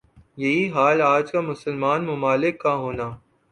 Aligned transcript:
یہی 0.37 0.63
حال 0.71 1.01
آج 1.05 1.31
کا 1.31 1.41
مسلمان 1.41 2.05
ممالک 2.05 2.59
کا 2.61 2.73
ہونا 2.75 3.09